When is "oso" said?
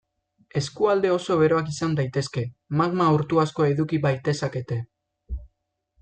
1.15-1.35